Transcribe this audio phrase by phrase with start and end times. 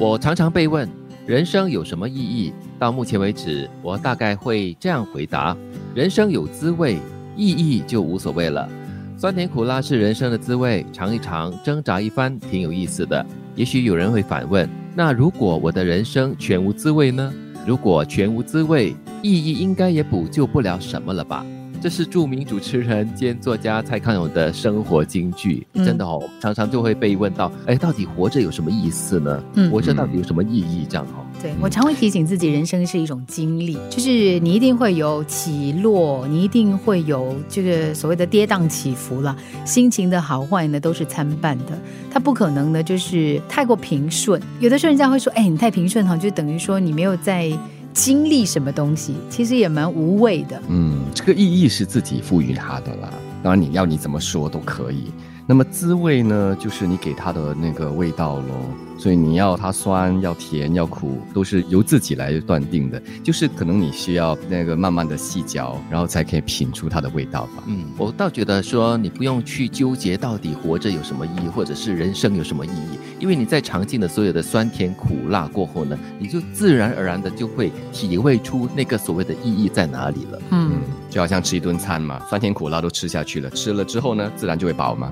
[0.00, 0.88] 我常常被问
[1.26, 2.52] 人生有什么意义？
[2.78, 5.56] 到目前为止，我大概会这样回答：
[5.92, 6.98] 人生有滋味，
[7.36, 8.68] 意义就无所谓了。
[9.16, 13.26] 酸甜苦辣是人生的滋味，尝一尝，挣扎一番，挺有意思的。
[13.56, 17.34] 也许有人会反问：那如果我的人生全无滋味呢？
[17.66, 21.44] 如果全无滋味，意义应该也补救不了什么了吧？
[21.80, 29.42] 这是著名主持人兼作家蔡康永的生活金句，真的哦，常常就会被问到，哎，到底活着有什么意思呢？
[29.54, 30.86] 嗯活着到底有什么意义？
[30.88, 31.24] 这样哦。
[31.40, 41.78] 对我常会提醒自己，人生是一种经历，就是你一定会有起落，你一定会有这个所谓的跌宕起伏了，心情的好坏呢都是参半的，
[42.10, 44.40] 它不可能呢就是太过平顺。
[44.58, 47.52] 有的时候人家会说，哎，你太平顺哈，就等于说你没有在。
[47.98, 50.62] 经历什么东西，其实也蛮无谓的。
[50.68, 53.12] 嗯，这个意义是自己赋予它的啦。
[53.42, 55.12] 当然，你要你怎么说都可以。
[55.48, 58.68] 那么滋味呢，就是你给它的那个味道喽。
[58.98, 63.00] 所以你要它酸，要甜，要苦，都是由自己来断定的。
[63.22, 67.62] 就是可能你需要那个慢慢的细嚼，然后才可以品出它的味道吧。
[67.66, 80.42] 嗯，我倒觉得说你不用去纠结到底活着有什么意义，或者是人生有什么意义，因为你在尝尽了所有的酸甜苦辣过后呢，你就自然而然的就会体会出那个所谓的意义在哪里了。
[80.50, 80.72] 嗯，
[81.18, 85.10] 就好像吃一顿餐嘛，酸甜苦辣都吃下去了，吃了之后呢，自然就会饱嘛，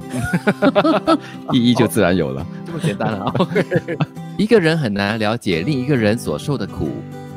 [1.53, 3.35] 意义就自然有了，这么简单啊。
[4.39, 6.91] 一个人很难了解另一个人所受的苦。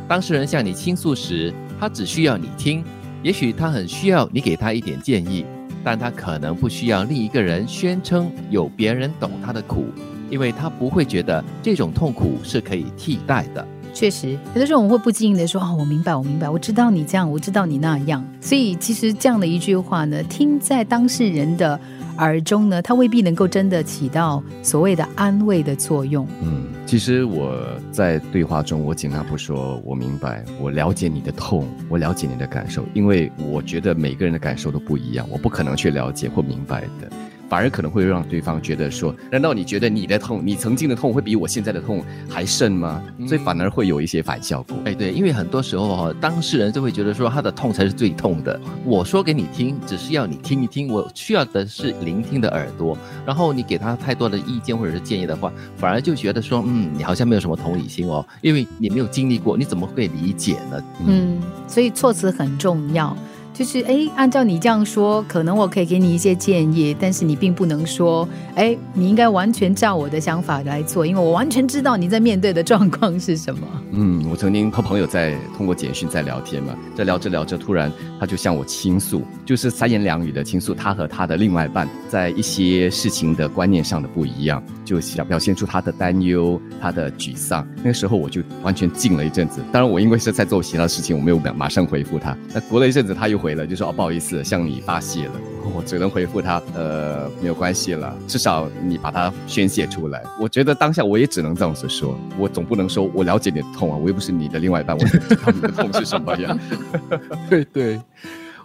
[0.07, 2.83] 当事人向你倾诉时，他只需要你听。
[3.23, 5.43] 也许他很需要你给他一点建议，
[5.83, 9.87] 但他可能不需要另一个人宣称有别人懂他的苦，
[10.29, 13.67] 因为他不会觉得这种痛苦是可以替代的。
[13.93, 21.79] 确实，有的时候我们会不经意的说：“哦，我明白，我明白，我知道你这样，我知道你那样。”所以，其实这样的一句话呢，听在当事人的。
[22.19, 26.27] 耳中呢，它未必能够真的起到所谓的安慰的作用。
[26.41, 27.57] 嗯，其实我
[27.93, 37.09] 在对话中，我尽量不说我明白，我了解你的痛，我了解你的感受，因为我觉得每个人的感受都不一样，我不可能去了解或明白的。
[37.49, 44.77] 反而可能会让对方觉得说：“难道你觉得你的痛，你曾经的痛会比我现在的痛还甚吗？”所以反而会有一些反效果。
[44.85, 48.59] 哎，对，因为很多时候哈，当事人就会觉得说他的痛才是最痛的。
[48.85, 52.95] 我说给你听，只是要你听一听，我需要的是聆听的耳朵。
[53.25, 63.15] 然后你给他太多的意见或者是建议的话，反而就觉得说：“嗯，你好像没有什么同理心哦，因为你没有经历过，你怎么会理解呢？”嗯，所以措辞很重要。
[63.59, 68.25] 就是哎，按照你这样说，可能我可以给你一些建议，但是你并不能说，
[68.55, 73.67] 哎，你应该完全照我的想法来做，因为我完全知道你在面对的状况是什么。
[73.91, 87.67] 嗯，我曾经和朋友在通过简讯在聊天嘛，在聊着聊着，突然他就向我倾诉，就是三言两语的倾诉，他和他的另外一半在一些事情的观念上的不一样，就想表现出他的担忧、他的沮丧。
[87.75, 92.37] 那个时候我就完全静了一阵子，当然我因为是在做其他事情，我没有马上回复他。
[92.53, 93.48] 那隔了一阵子，他又回。
[93.55, 95.33] 了就说哦不好意思向你发泄了，
[95.75, 100.23] 我只能回复他呃没有关系了，至少你把它宣泄出来。
[100.39, 106.57] 我觉得当下我也只能这样子说，我总不能说我了解你的痛啊，我又不是你的另外一半，我知道你的痛是什么样。
[107.49, 108.01] 对对，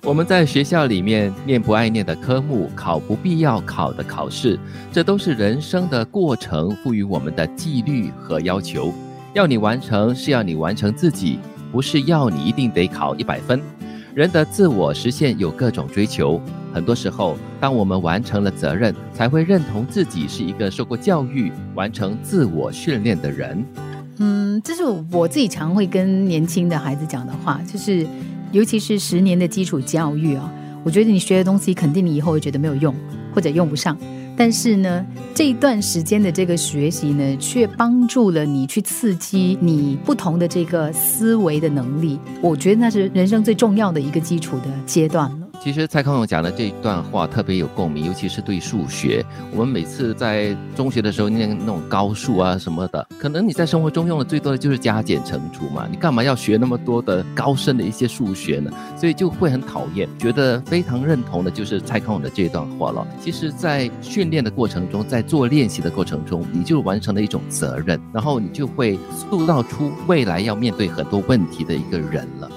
[0.02, 4.58] 我们在学校里面念不爱念的科目，考不必要考的考试，
[4.92, 8.92] 这都是人生的过程赋予我们的纪律和要求。
[9.34, 11.40] 要你完成是要你完成自己，
[11.72, 13.60] 不是要你一定得考一百分。
[14.14, 16.40] 人的自我实现有各种追求，
[16.72, 23.64] 很多时候，当我们完成了责任，才会认同自己是一个受过教育、完成自我训练的人。
[24.18, 28.06] 嗯，这是我自己常会跟年轻的孩子讲的话，就是
[28.52, 30.48] 尤其是十年的基础教育啊，
[30.84, 32.94] 我觉得你学的东西，肯定你以后会觉得没有用，
[33.34, 33.98] 或者用不上。
[34.36, 42.18] 但是呢，这一段时间的这个学习呢，却帮助了你去刺激你不同的这个思维的能力。
[42.40, 45.43] 我觉得那是人生最重要的一个基础的阶段。
[45.64, 49.24] 其实蔡康永讲的这一段话特别有共鸣，尤其是对数学。
[49.50, 58.70] 我们每次在中学的时候念那种高数啊什么的，可能你在生活中用的最多的就是加减乘除嘛，你干嘛要学那么多的高深的一些数学呢？
[58.94, 60.06] 所以就会很讨厌。
[60.18, 63.06] 觉得非常认同的就是蔡康永的这段话了。
[63.18, 72.50] 其实，在训练的过程中，在做练习的过程中，你就完成了一种责任，然后你就会塑造出未来要面对很多问题的一个人了。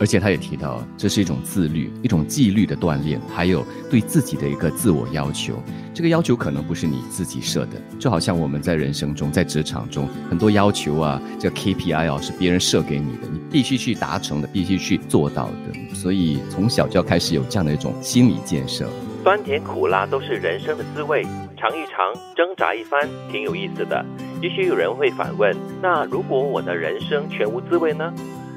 [0.00, 5.54] 而且他也提到，这是一种自律，一种纪律的锻炼，还有对自己的一个自我要求。
[5.92, 15.94] 这个要求可能不是你自己设的，就好像我们在人生中，在职场中，很多要求啊，这 KPI 啊，是别人设给你的，你必须去达成的，必须去做到的。
[15.94, 18.88] 所以从小就要开始有这样的一种心理建设。
[19.22, 21.22] 酸甜苦辣都是人生的滋味，
[21.56, 24.04] 尝一尝，挣扎一番，挺有意思的。
[24.42, 28.12] 也许有人会反问：那如果我的人生全无滋味呢？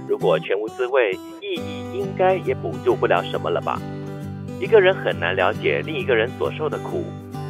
[0.07, 1.11] 如果全无滋味，
[1.41, 3.77] 意义应该也补救不了什么了吧？
[4.59, 7.03] 一个人很难了解另一个人所受的苦。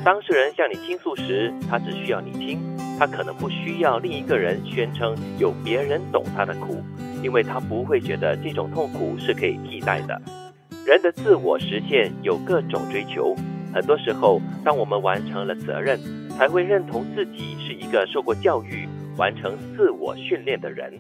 [0.04, 2.60] 当事人向你倾诉时，他只需要你听，
[2.98, 6.82] 他可能不需要另一个人宣称有别人懂他的苦，
[7.22, 10.20] 因为他不会觉得这种痛苦是可以替代的。
[10.86, 13.36] 人的自我实现有各种追求，
[13.74, 16.00] 很多时候，当我们完成了责任，
[16.32, 18.88] 才会认同自己是一个受过教育、
[19.18, 20.94] 完成自我训练的人。